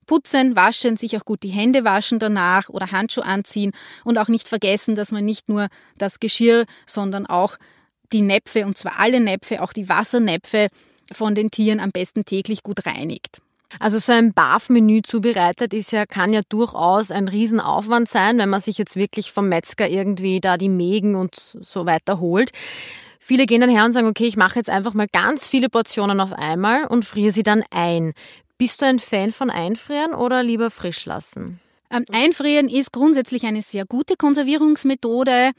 putzen, 0.08 0.56
waschen, 0.56 0.98
sich 0.98 1.16
auch 1.18 1.26
gut 1.26 1.44
die 1.44 1.50
Hände 1.50 1.84
waschen 1.84 2.18
danach 2.18 2.70
oder 2.70 2.92
Handschuhe 2.92 3.26
anziehen 3.26 3.74
und 4.04 4.18
auch 4.18 4.28
nicht 4.28 4.48
vergessen, 4.48 4.96
dass 4.96 5.12
man 5.12 5.24
nicht 5.24 5.50
nur 5.50 5.68
das 5.98 6.20
Geschirr, 6.20 6.66
sondern 6.88 7.28
auch 7.28 7.58
die 8.12 8.22
Näpfe, 8.22 8.66
und 8.66 8.78
zwar 8.78 9.00
alle 9.00 9.20
Näpfe, 9.20 9.62
auch 9.62 9.74
die 9.74 9.90
Wassernäpfe 9.90 10.70
von 11.12 11.36
den 11.36 11.52
Tieren 11.52 11.80
am 11.80 11.92
besten 11.92 12.26
täglich 12.26 12.64
gut 12.64 12.86
reinigt. 12.86 13.42
Also 13.80 14.00
so 14.00 14.14
ein 14.14 14.34
BAF-Menü 14.34 15.02
zubereitet 15.02 15.74
ist 15.74 15.92
ja, 15.92 16.06
kann 16.06 16.32
ja 16.32 16.42
durchaus 16.48 17.12
ein 17.12 17.28
Riesenaufwand 17.28 18.08
sein, 18.08 18.38
wenn 18.38 18.50
man 18.50 18.62
sich 18.62 18.78
jetzt 18.78 18.96
wirklich 18.96 19.32
vom 19.32 19.50
Metzger 19.50 19.90
irgendwie 19.90 20.40
da 20.40 20.58
die 20.58 20.70
Mägen 20.70 21.16
und 21.16 21.36
so 21.36 21.86
weiter 21.86 22.20
holt. 22.20 22.52
Viele 23.20 23.46
gehen 23.46 23.60
dann 23.60 23.70
her 23.70 23.84
und 23.84 23.92
sagen, 23.92 24.08
okay, 24.08 24.26
ich 24.26 24.38
mache 24.38 24.56
jetzt 24.56 24.70
einfach 24.70 24.94
mal 24.94 25.08
ganz 25.12 25.46
viele 25.46 25.68
Portionen 25.68 26.22
auf 26.22 26.32
einmal 26.32 26.86
und 26.86 27.04
friere 27.04 27.32
sie 27.32 27.44
dann 27.44 27.62
ein. 27.72 28.14
Bist 28.58 28.82
du 28.82 28.88
ein 28.88 28.98
Fan 28.98 29.32
von 29.32 29.52
Einfrieren 29.52 30.16
oder 30.16 30.42
lieber 30.42 30.72
frisch 30.72 31.06
lassen? 31.06 31.60
Ähm, 31.92 32.06
Einfrieren 32.12 32.70
ist 32.70 32.92
grundsätzlich 32.92 33.46
eine 33.46 33.62
sehr 33.62 33.86
gute 33.86 34.16
Konservierungsmethode. 34.16 35.52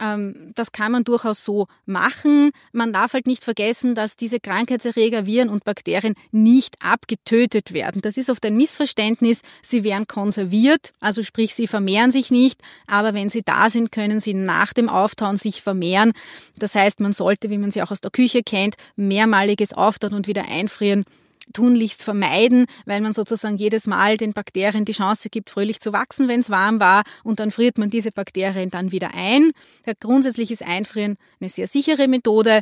Ähm, 0.00 0.50
das 0.56 0.72
kann 0.72 0.90
man 0.90 1.04
durchaus 1.04 1.44
so 1.44 1.68
machen. 1.86 2.50
Man 2.72 2.92
darf 2.92 3.12
halt 3.12 3.28
nicht 3.28 3.44
vergessen, 3.44 3.94
dass 3.94 4.16
diese 4.16 4.40
Krankheitserreger, 4.40 5.24
Viren 5.24 5.50
und 5.50 5.62
Bakterien 5.62 6.14
nicht 6.32 6.74
abgetötet 6.82 7.72
werden. 7.72 8.02
Das 8.02 8.16
ist 8.16 8.28
oft 8.28 8.44
ein 8.44 8.56
Missverständnis. 8.56 9.42
Sie 9.62 9.84
werden 9.84 10.08
konserviert, 10.08 10.92
also 10.98 11.22
sprich, 11.22 11.54
sie 11.54 11.68
vermehren 11.68 12.10
sich 12.10 12.32
nicht, 12.32 12.60
aber 12.88 13.14
wenn 13.14 13.30
sie 13.30 13.42
da 13.42 13.70
sind, 13.70 13.92
können 13.92 14.18
sie 14.18 14.34
nach 14.34 14.72
dem 14.72 14.88
Auftauen 14.88 15.36
sich 15.36 15.62
vermehren. 15.62 16.12
Das 16.58 16.74
heißt, 16.74 16.98
man 16.98 17.12
sollte, 17.12 17.50
wie 17.50 17.58
man 17.58 17.70
sie 17.70 17.82
auch 17.82 17.92
aus 17.92 18.00
der 18.00 18.10
Küche 18.10 18.42
kennt, 18.42 18.74
mehrmaliges 18.96 19.72
Auftauen 19.74 20.14
und 20.14 20.26
wieder 20.26 20.46
einfrieren 20.48 21.04
tunlichst 21.52 22.02
vermeiden, 22.02 22.66
weil 22.86 23.00
man 23.00 23.12
sozusagen 23.12 23.56
jedes 23.56 23.86
Mal 23.86 24.16
den 24.16 24.32
Bakterien 24.32 24.84
die 24.84 24.92
Chance 24.92 25.28
gibt, 25.30 25.50
fröhlich 25.50 25.80
zu 25.80 25.92
wachsen, 25.92 26.28
wenn 26.28 26.40
es 26.40 26.50
warm 26.50 26.80
war, 26.80 27.02
und 27.24 27.40
dann 27.40 27.50
friert 27.50 27.78
man 27.78 27.90
diese 27.90 28.10
Bakterien 28.10 28.70
dann 28.70 28.92
wieder 28.92 29.10
ein. 29.14 29.52
Grundsätzlich 30.00 30.50
ist 30.50 30.64
Einfrieren 30.64 31.16
eine 31.40 31.50
sehr 31.50 31.66
sichere 31.66 32.08
Methode. 32.08 32.60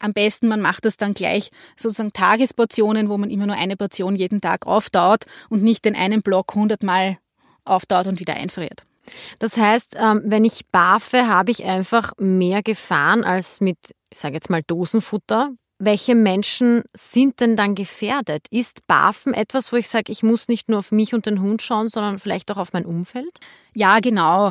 Am 0.00 0.12
besten, 0.12 0.48
man 0.48 0.60
macht 0.60 0.84
das 0.84 0.96
dann 0.96 1.14
gleich 1.14 1.50
sozusagen 1.76 2.12
Tagesportionen, 2.12 3.08
wo 3.08 3.18
man 3.18 3.30
immer 3.30 3.46
nur 3.46 3.56
eine 3.56 3.76
Portion 3.76 4.14
jeden 4.14 4.40
Tag 4.40 4.66
auftaut 4.66 5.24
und 5.48 5.62
nicht 5.62 5.84
den 5.84 5.96
einen 5.96 6.22
Block 6.22 6.54
hundertmal 6.54 7.18
auftaut 7.64 8.06
und 8.06 8.20
wieder 8.20 8.34
einfriert. 8.34 8.84
Das 9.38 9.56
heißt, 9.56 9.96
ähm, 9.98 10.22
wenn 10.24 10.44
ich 10.44 10.66
barfe, 10.66 11.26
habe 11.26 11.50
ich 11.50 11.64
einfach 11.64 12.12
mehr 12.18 12.62
Gefahren 12.62 13.24
als 13.24 13.60
mit, 13.60 13.78
ich 14.10 14.18
sage 14.18 14.34
jetzt 14.34 14.50
mal, 14.50 14.62
Dosenfutter, 14.62 15.52
welche 15.78 16.14
Menschen 16.14 16.82
sind 16.94 17.40
denn 17.40 17.56
dann 17.56 17.74
gefährdet? 17.74 18.46
Ist 18.50 18.86
Barfen 18.86 19.32
etwas, 19.32 19.72
wo 19.72 19.76
ich 19.76 19.88
sage, 19.88 20.10
ich 20.10 20.22
muss 20.22 20.48
nicht 20.48 20.68
nur 20.68 20.80
auf 20.80 20.90
mich 20.90 21.14
und 21.14 21.26
den 21.26 21.40
Hund 21.40 21.62
schauen, 21.62 21.88
sondern 21.88 22.18
vielleicht 22.18 22.50
auch 22.50 22.56
auf 22.56 22.72
mein 22.72 22.84
Umfeld? 22.84 23.38
Ja, 23.74 24.00
genau. 24.00 24.50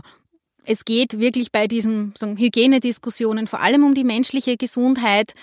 Es 0.63 0.85
geht 0.85 1.19
wirklich 1.19 1.51
bei 1.51 1.67
diesen 1.67 2.13
so 2.17 2.27
Hygienediskussionen 2.27 3.47
vor 3.47 3.61
allem 3.61 3.83
um 3.83 3.93
die 3.93 4.03
menschliche 4.03 4.57
Gesundheit. 4.57 5.33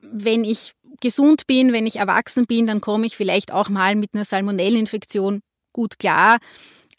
Wenn 0.00 0.44
ich 0.44 0.74
gesund 1.00 1.46
bin, 1.46 1.72
wenn 1.72 1.86
ich 1.86 1.96
erwachsen 1.96 2.46
bin, 2.46 2.66
dann 2.66 2.80
komme 2.80 3.06
ich 3.06 3.16
vielleicht 3.16 3.52
auch 3.52 3.68
mal 3.68 3.94
mit 3.94 4.14
einer 4.14 4.24
Salmonellinfektion 4.24 5.40
gut 5.72 5.98
klar 5.98 6.38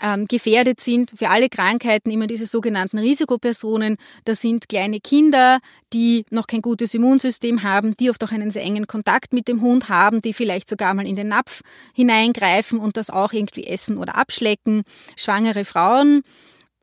ähm, 0.01 0.25
gefährdet 0.25 0.79
sind 0.79 1.11
für 1.15 1.29
alle 1.29 1.49
Krankheiten 1.49 2.11
immer 2.11 2.27
diese 2.27 2.45
sogenannten 2.45 2.97
Risikopersonen. 2.97 3.97
Das 4.25 4.41
sind 4.41 4.69
kleine 4.69 4.99
Kinder, 4.99 5.59
die 5.93 6.25
noch 6.29 6.47
kein 6.47 6.61
gutes 6.61 6.93
Immunsystem 6.93 7.63
haben, 7.63 7.95
die 7.97 8.09
oft 8.09 8.23
auch 8.23 8.31
einen 8.31 8.51
sehr 8.51 8.63
engen 8.63 8.87
Kontakt 8.87 9.33
mit 9.33 9.47
dem 9.47 9.61
Hund 9.61 9.89
haben, 9.89 10.21
die 10.21 10.33
vielleicht 10.33 10.69
sogar 10.69 10.93
mal 10.93 11.07
in 11.07 11.15
den 11.15 11.29
Napf 11.29 11.61
hineingreifen 11.93 12.79
und 12.79 12.97
das 12.97 13.09
auch 13.09 13.33
irgendwie 13.33 13.65
essen 13.65 13.97
oder 13.97 14.15
abschlecken. 14.15 14.83
Schwangere 15.15 15.65
Frauen 15.65 16.23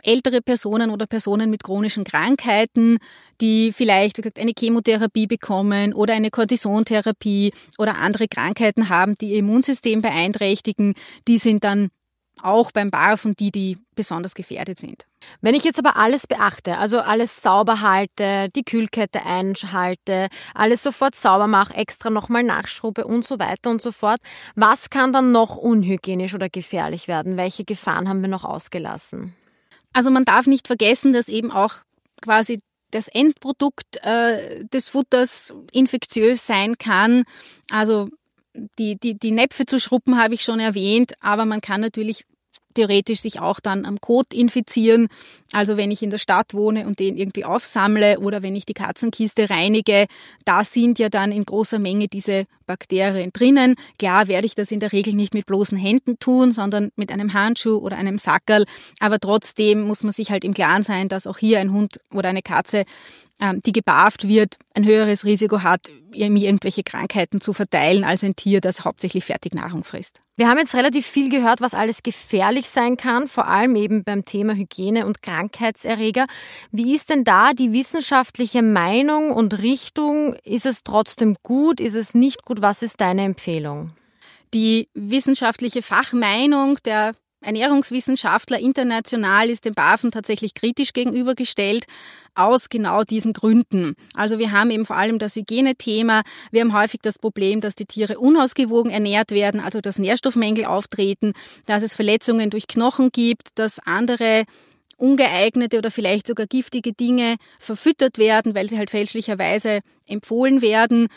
ältere 0.07 0.43
Personen 0.43 0.91
oder 0.91 1.07
Personen 1.07 1.51
mit 1.51 1.65
chronischen 1.65 2.05
Krankheiten, 2.05 2.99
die 3.41 3.73
vielleicht 3.73 4.39
eine 4.39 4.53
Chemotherapie 4.57 5.27
bekommen 5.27 5.95
oder 5.95 6.15
eine 6.15 6.31
Cortisontherapie 6.31 7.53
oder 7.79 7.99
andere 7.99 8.29
Krankheiten 8.29 8.89
haben, 8.89 9.17
die 9.19 9.31
ihr 9.31 9.39
Immunsystem 9.39 10.03
beeinträchtigen, 10.03 10.95
die 11.27 11.39
sind 11.39 11.65
dann 11.65 11.89
auch 12.45 12.71
beim 12.73 12.91
Barfen 12.91 13.35
die, 13.37 13.51
die 13.51 13.79
besonders 13.95 14.35
gefährdet 14.35 14.79
sind. 14.79 15.07
Wenn 15.41 15.55
ich 15.55 15.65
jetzt 15.65 15.79
aber 15.79 15.97
alles 15.97 16.27
beachte, 16.27 16.79
also 16.79 17.01
alles 17.01 17.43
sauber 17.43 17.81
halte, 17.81 18.49
die 18.55 18.65
Kühlkette 18.65 19.25
einschalte, 19.25 20.29
alles 20.55 20.83
sofort 20.83 21.15
sauber 21.15 21.47
mache, 21.47 21.75
extra 21.75 22.11
nochmal 22.11 22.43
nachschrube 22.43 23.07
und 23.07 23.27
so 23.27 23.39
weiter 23.39 23.71
und 23.71 23.81
so 23.81 23.93
fort, 23.93 24.21
was 24.55 24.91
kann 24.91 25.13
dann 25.13 25.33
noch 25.33 25.57
unhygienisch 25.57 26.35
oder 26.35 26.49
gefährlich 26.49 27.09
werden? 27.09 27.37
Welche 27.37 27.65
Gefahren 27.65 28.09
haben 28.09 28.21
wir 28.21 28.29
noch 28.29 28.45
ausgelassen? 28.45 29.35
Also 29.93 30.11
man 30.11 30.25
darf 30.25 30.47
nicht 30.47 30.67
vergessen, 30.67 31.13
dass 31.13 31.29
eben 31.29 31.51
auch 31.51 31.77
quasi 32.21 32.61
das 32.91 33.09
Endprodukt 33.09 33.97
äh, 34.03 34.65
des 34.67 34.89
Futters 34.89 35.53
infektiös 35.73 36.47
sein 36.47 36.79
kann. 36.79 37.25
Also 37.71 38.09
die, 38.79 38.97
die, 38.97 39.19
die 39.19 39.33
Näpfe 39.33 39.67
zu 39.67 39.81
schruppen 39.81 40.19
habe 40.19 40.35
ich 40.35 40.43
schon 40.43 40.61
erwähnt, 40.61 41.15
aber 41.21 41.45
man 41.45 41.61
kann 41.61 41.81
natürlich 41.81 42.25
theoretisch 42.75 43.21
sich 43.21 43.41
auch 43.41 43.61
dann 43.61 43.85
am 43.85 44.01
Kot 44.01 44.33
infizieren. 44.35 45.09
Also 45.53 45.77
wenn 45.77 45.91
ich 45.91 46.03
in 46.03 46.11
der 46.11 46.19
Stadt 46.19 46.55
wohne 46.55 46.87
und 46.87 46.99
den 46.99 47.17
irgendwie 47.17 47.45
aufsammle 47.45 48.19
oder 48.21 48.43
wenn 48.43 48.57
ich 48.57 48.67
die 48.67 48.75
Katzenkiste 48.75 49.49
reinige, 49.51 50.07
da 50.45 50.65
sind 50.65 50.99
ja 50.99 51.09
dann 51.09 51.33
in 51.33 51.45
großer 51.45 51.79
Menge 51.79 52.09
diese 52.09 52.45
Bakterien 52.67 53.31
drinnen. 53.33 53.77
Klar 53.99 54.29
werde 54.29 54.47
ich 54.47 54.55
das 54.55 54.71
in 54.71 54.81
der 54.81 54.93
Regel 54.93 55.15
nicht 55.15 55.35
mit 55.35 55.47
bloßen 55.47 55.79
Händen 55.79 56.19
tun, 56.19 56.53
sondern 56.53 56.91
mit 56.97 57.13
einem 57.13 57.33
Handschuh 57.33 57.79
oder 57.79 57.97
einem 57.97 58.19
Sackerl. 58.19 58.65
Aber 59.01 59.19
trotzdem 59.19 59.83
muss 59.83 60.03
man 60.03 60.13
sich 60.13 60.31
halt 60.31 60.45
im 60.45 60.55
Klaren 60.55 60.83
sein, 60.83 61.09
dass 61.09 61.27
auch 61.27 61.39
hier 61.39 61.61
ein 61.61 61.73
Hund 61.73 62.01
oder 62.13 62.29
eine 62.29 62.43
Katze 62.43 62.85
die 63.65 63.73
gebarft 63.73 64.27
wird, 64.29 64.57
ein 64.75 64.85
höheres 64.85 65.25
Risiko 65.25 65.63
hat, 65.63 65.91
irgendwelche 66.13 66.83
Krankheiten 66.83 67.41
zu 67.41 67.53
verteilen, 67.53 68.05
als 68.05 68.23
ein 68.25 68.37
Tier, 68.37 68.61
das 68.61 68.85
hauptsächlich 68.85 69.25
Fertignahrung 69.25 69.85
frisst. 69.85 70.21
Wir 70.37 70.49
haben 70.49 70.59
jetzt 70.59 70.75
relativ 70.75 71.07
viel 71.07 71.31
gehört, 71.31 71.61
was 71.61 71.75
alles 71.75 72.03
gefährlich 72.03 72.69
sein 72.69 72.97
kann, 72.97 73.29
vor 73.29 73.47
allem 73.49 73.77
eben 73.77 74.05
beim 74.05 74.25
Thema 74.25 74.55
Hygiene 74.55 75.07
und 75.07 75.23
Krankheitserreger. 75.23 76.27
Wie 76.71 76.95
ist 76.95 77.11
denn 77.11 77.25
da 77.25 77.53
die 77.53 77.73
wissenschaftliche 77.73 78.63
Meinung 78.63 79.33
und 79.33 79.61
Richtung? 79.61 80.35
Ist 80.45 80.67
es 80.67 80.83
trotzdem 80.83 81.37
gut? 81.43 81.81
Ist 81.81 81.95
es 81.95 82.15
nicht 82.15 82.45
gut? 82.45 82.63
Was 82.63 82.83
ist 82.83 83.01
deine 83.01 83.23
Empfehlung? 83.23 83.93
Die 84.53 84.89
wissenschaftliche 84.95 85.83
Fachmeinung 85.83 86.79
der 86.85 87.15
Ernährungswissenschaftler 87.45 88.59
international 88.59 89.51
ist 89.51 89.65
dem 89.65 89.75
BAFen 89.75 90.11
tatsächlich 90.11 90.55
kritisch 90.55 90.93
gegenübergestellt, 90.93 91.85
aus 92.35 92.69
genau 92.69 93.05
diesen 93.05 93.33
Gründen. 93.33 93.95
Also 94.15 94.39
wir 94.39 94.51
haben 94.53 94.71
eben 94.71 94.87
vor 94.87 94.97
allem 94.97 95.19
das 95.19 95.37
Hygienethema. 95.37 96.23
Wir 96.51 96.63
haben 96.63 96.73
häufig 96.75 97.01
das 97.03 97.19
Problem, 97.19 97.61
dass 97.61 97.75
die 97.75 97.87
Tiere 97.87 98.19
unausgewogen 98.19 98.91
ernährt 98.91 99.31
werden, 99.31 99.61
also 99.61 99.81
dass 99.81 99.99
Nährstoffmängel 99.99 100.65
auftreten, 100.65 101.33
dass 101.67 101.83
es 101.83 101.95
Verletzungen 101.95 102.51
durch 102.51 102.67
Knochen 102.67 103.11
gibt, 103.11 103.51
dass 103.57 103.79
andere 103.79 104.45
ungeeignete 104.97 105.79
oder 105.79 105.91
vielleicht 105.91 106.27
sogar 106.27 106.47
giftige 106.47 106.93
Dinge 106.93 107.37
verfüttert 107.59 108.19
werden, 108.19 108.55
weil 108.55 108.69
sie 108.69 108.79
halt 108.79 108.91
fälschlicherweise 108.91 109.81
empfohlen 110.07 110.63
werden. 110.63 111.09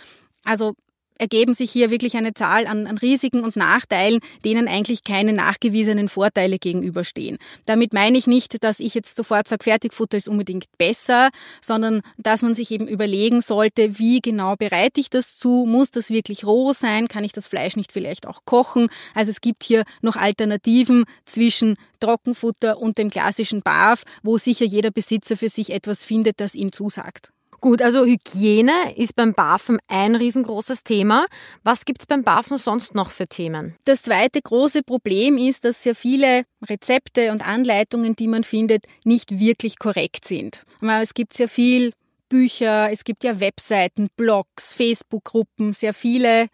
Also 0.44 0.76
ergeben 1.20 1.54
sich 1.54 1.72
hier 1.72 1.90
wirklich 1.90 2.18
eine 2.18 2.34
Zahl 2.34 2.68
an, 2.68 2.88
an 2.88 2.98
Risiken 2.98 3.44
und 3.44 3.56
Nachteilen, 3.56 4.20
denen 4.46 4.68
eigentlich 4.68 5.04
keine 5.04 5.34
nachgewiesenen 5.34 6.10
Vorteile 6.10 6.60
gegenüberstehen. 6.60 7.38
Damit 7.66 7.94
meine 7.94 8.18
ich 8.18 8.28
nicht, 8.28 8.64
dass 8.64 8.80
ich 8.80 8.94
jetzt 8.94 9.18
sofort 9.18 9.48
sage, 9.48 9.64
Fertigfutter 9.64 10.18
ist 10.18 10.28
unbedingt 10.28 10.66
besser, 10.78 11.30
sondern 11.62 12.02
dass 12.18 12.42
man 12.42 12.54
sich 12.54 12.72
eben 12.72 12.88
überlegen 12.88 13.42
sollte, 13.42 14.00
wie 14.00 14.22
genau 14.22 14.56
bereite 14.56 15.00
ich 15.00 15.10
das 15.10 15.38
zu? 15.38 15.66
Muss 15.68 15.92
das 15.92 16.10
wirklich 16.10 16.46
roh 16.46 16.74
sein? 16.74 17.08
Kann 17.08 17.24
ich 17.24 17.32
das 17.32 17.48
Fleisch 17.48 17.76
nicht 17.76 17.92
vielleicht 17.92 18.28
auch 18.28 18.42
kochen? 18.46 18.90
Also 19.14 19.30
es 19.30 19.42
gibt 19.42 19.64
hier 19.64 19.84
noch 20.02 20.16
Alternativen 20.16 21.06
zwischen 21.26 21.76
Trockenfutter 22.00 22.78
und 22.80 22.98
dem 22.98 23.10
klassischen 23.10 23.62
Barf, 23.62 24.04
wo 24.24 24.38
sicher 24.38 24.66
jeder 24.66 24.92
Besitzer 24.92 25.38
für 25.38 25.50
sich 25.50 25.72
etwas 25.72 26.06
findet, 26.06 26.40
das 26.40 26.56
ihm 26.56 26.72
zusagt. 26.72 27.32
Gut, 27.60 27.82
also 27.82 28.06
Hygiene 28.06 28.96
ist 28.96 29.16
beim 29.16 29.34
Barfen 29.34 29.80
ein 29.88 30.16
riesengroßes 30.16 30.84
Thema. 30.84 31.26
Was 31.64 31.86
gibt 31.86 32.02
es 32.02 32.06
beim 32.06 32.24
Barfen 32.24 32.58
sonst 32.58 32.94
noch 32.94 33.10
für 33.10 33.28
Themen? 33.28 33.76
Das 33.86 34.04
zweite 34.04 34.42
große 34.42 34.84
Problem 34.84 35.38
ist, 35.38 35.66
dass 35.66 35.82
sehr 35.82 35.96
viele 35.96 36.44
Rezepte 36.70 37.32
und 37.32 37.46
Anleitungen, 37.46 38.16
die 38.16 38.28
man 38.28 38.44
findet, 38.44 38.86
nicht 39.04 39.40
wirklich 39.40 39.80
korrekt 39.80 40.26
sind. 40.26 40.64
Es 40.82 41.16
gibt 41.16 41.34
sehr 41.34 41.50
viel 41.50 41.94
Bücher, 42.30 42.92
es 42.92 43.04
gibt 43.04 43.24
ja 43.24 43.40
Webseiten, 43.40 44.10
Blogs, 44.16 44.76
Facebook-Gruppen, 44.76 45.74
sehr 45.74 45.94
viele 45.94 46.48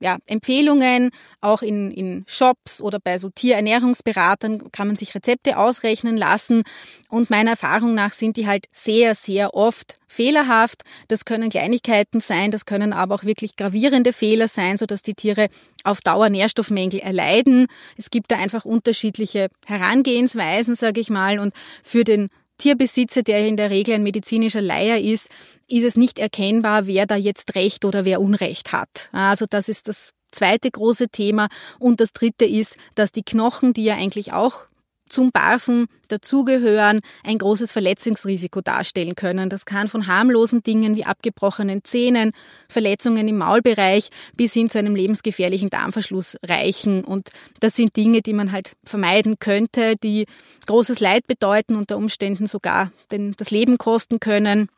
ja, 0.00 0.18
Empfehlungen, 0.26 1.10
auch 1.40 1.62
in, 1.62 1.90
in 1.90 2.24
Shops 2.26 2.80
oder 2.80 2.98
bei 3.02 3.18
so 3.18 3.30
Tierernährungsberatern 3.30 4.70
kann 4.70 4.86
man 4.86 4.96
sich 4.96 5.14
Rezepte 5.14 5.58
ausrechnen 5.58 6.16
lassen. 6.16 6.62
Und 7.08 7.30
meiner 7.30 7.50
Erfahrung 7.50 7.94
nach 7.94 8.12
sind 8.12 8.36
die 8.36 8.46
halt 8.46 8.66
sehr, 8.70 9.14
sehr 9.14 9.54
oft 9.54 9.98
fehlerhaft. 10.08 10.82
Das 11.08 11.24
können 11.24 11.50
Kleinigkeiten 11.50 12.20
sein, 12.20 12.50
das 12.50 12.64
können 12.64 12.92
aber 12.92 13.16
auch 13.16 13.24
wirklich 13.24 13.56
gravierende 13.56 14.12
Fehler 14.12 14.48
sein, 14.48 14.76
sodass 14.78 15.02
die 15.02 15.14
Tiere 15.14 15.48
auf 15.84 16.00
Dauer 16.00 16.30
Nährstoffmängel 16.30 17.00
erleiden. 17.00 17.66
Es 17.96 18.10
gibt 18.10 18.30
da 18.30 18.36
einfach 18.36 18.64
unterschiedliche 18.64 19.48
Herangehensweisen, 19.66 20.74
sage 20.74 21.00
ich 21.00 21.10
mal. 21.10 21.38
Und 21.38 21.54
für 21.82 22.04
den 22.04 22.28
Tierbesitzer, 22.58 23.22
der 23.22 23.46
in 23.46 23.56
der 23.56 23.70
Regel 23.70 23.94
ein 23.94 24.02
medizinischer 24.02 24.60
Leier 24.60 24.98
ist, 25.00 25.30
ist 25.68 25.84
es 25.84 25.96
nicht 25.96 26.18
erkennbar, 26.18 26.86
wer 26.86 27.06
da 27.06 27.16
jetzt 27.16 27.54
Recht 27.54 27.84
oder 27.84 28.04
wer 28.04 28.20
Unrecht 28.20 28.72
hat. 28.72 29.08
Also 29.12 29.46
das 29.48 29.68
ist 29.68 29.88
das 29.88 30.12
zweite 30.30 30.70
große 30.70 31.08
Thema. 31.08 31.48
Und 31.78 32.00
das 32.00 32.12
dritte 32.12 32.44
ist, 32.44 32.76
dass 32.94 33.12
die 33.12 33.22
Knochen, 33.22 33.72
die 33.72 33.84
ja 33.84 33.94
eigentlich 33.94 34.32
auch 34.32 34.64
zum 35.08 35.30
Barfen 35.30 35.86
dazugehören, 36.08 37.00
ein 37.24 37.38
großes 37.38 37.72
Verletzungsrisiko 37.72 38.60
darstellen 38.60 39.14
können. 39.14 39.50
Das 39.50 39.64
kann 39.64 39.88
von 39.88 40.06
harmlosen 40.06 40.62
Dingen 40.62 40.96
wie 40.96 41.04
abgebrochenen 41.04 41.84
Zähnen, 41.84 42.32
Verletzungen 42.68 43.28
im 43.28 43.38
Maulbereich 43.38 44.08
bis 44.36 44.54
hin 44.54 44.70
zu 44.70 44.78
einem 44.78 44.96
lebensgefährlichen 44.96 45.70
Darmverschluss 45.70 46.36
reichen. 46.44 47.04
Und 47.04 47.30
das 47.60 47.76
sind 47.76 47.96
Dinge, 47.96 48.22
die 48.22 48.32
man 48.32 48.52
halt 48.52 48.72
vermeiden 48.84 49.38
könnte, 49.38 49.96
die 49.96 50.26
großes 50.66 51.00
Leid 51.00 51.26
bedeuten, 51.26 51.76
unter 51.76 51.96
Umständen 51.96 52.46
sogar 52.46 52.92
den, 53.10 53.34
das 53.36 53.50
Leben 53.50 53.78
kosten 53.78 54.20
können 54.20 54.68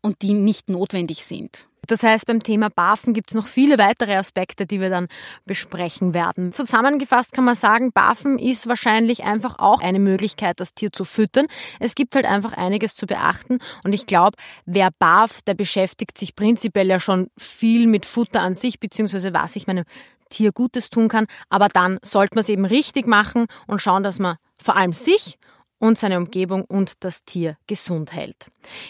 und 0.00 0.22
die 0.22 0.34
nicht 0.34 0.68
notwendig 0.68 1.24
sind. 1.24 1.66
Das 1.86 2.02
heißt, 2.02 2.26
beim 2.26 2.42
Thema 2.42 2.70
Bafen 2.70 3.12
gibt 3.12 3.30
es 3.30 3.34
noch 3.34 3.46
viele 3.46 3.78
weitere 3.78 4.14
Aspekte, 4.14 4.66
die 4.66 4.80
wir 4.80 4.90
dann 4.90 5.08
besprechen 5.46 6.14
werden. 6.14 6.52
Zusammengefasst 6.52 7.32
kann 7.32 7.44
man 7.44 7.54
sagen, 7.54 7.92
Bafen 7.92 8.38
ist 8.38 8.68
wahrscheinlich 8.68 9.24
einfach 9.24 9.58
auch 9.58 9.80
eine 9.80 9.98
Möglichkeit, 9.98 10.60
das 10.60 10.74
Tier 10.74 10.92
zu 10.92 11.04
füttern. 11.04 11.46
Es 11.80 11.94
gibt 11.94 12.14
halt 12.14 12.26
einfach 12.26 12.52
einiges 12.52 12.94
zu 12.94 13.06
beachten 13.06 13.58
und 13.84 13.92
ich 13.94 14.06
glaube, 14.06 14.36
wer 14.64 14.90
barf, 14.98 15.42
der 15.42 15.54
beschäftigt 15.54 16.16
sich 16.18 16.36
prinzipiell 16.36 16.88
ja 16.88 17.00
schon 17.00 17.28
viel 17.36 17.86
mit 17.86 18.06
Futter 18.06 18.40
an 18.40 18.54
sich, 18.54 18.78
beziehungsweise 18.78 19.34
was 19.34 19.56
ich 19.56 19.66
meinem 19.66 19.84
Tier 20.30 20.52
Gutes 20.52 20.90
tun 20.90 21.08
kann. 21.08 21.26
Aber 21.50 21.68
dann 21.68 21.98
sollte 22.02 22.34
man 22.34 22.40
es 22.40 22.48
eben 22.48 22.64
richtig 22.64 23.06
machen 23.06 23.46
und 23.66 23.80
schauen, 23.80 24.02
dass 24.02 24.18
man 24.18 24.36
vor 24.60 24.76
allem 24.76 24.92
sich 24.92 25.38
und 25.82 25.98
seine 25.98 26.16
Umgebung 26.16 26.64
und 26.64 27.04
das 27.04 27.24
Tier 27.24 27.56
gesund 27.66 28.12
hält. 28.14 28.46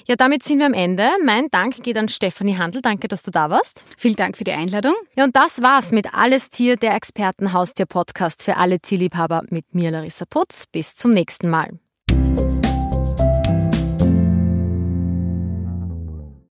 Ja, 0.06 0.14
damit 0.14 0.42
sind 0.42 0.58
wir 0.58 0.66
am 0.66 0.74
Ende. 0.74 1.08
Mein 1.24 1.48
Dank 1.50 1.82
geht 1.82 1.96
an 1.96 2.08
Stefanie 2.08 2.58
Handel. 2.58 2.82
Danke, 2.82 3.08
dass 3.08 3.22
du 3.22 3.30
da 3.30 3.48
warst. 3.48 3.86
Vielen 3.96 4.16
Dank 4.16 4.36
für 4.36 4.44
die 4.44 4.52
Einladung. 4.52 4.94
Ja, 5.16 5.24
und 5.24 5.34
das 5.34 5.62
war's 5.62 5.90
mit 5.90 6.12
Alles 6.12 6.50
Tier, 6.50 6.76
der 6.76 6.94
Expertenhaustier-Podcast 6.94 8.42
für 8.42 8.58
alle 8.58 8.78
Tierliebhaber 8.78 9.42
mit 9.48 9.74
mir, 9.74 9.90
Larissa 9.90 10.26
Putz. 10.26 10.66
Bis 10.66 10.94
zum 10.94 11.12
nächsten 11.12 11.48
Mal. 11.48 11.81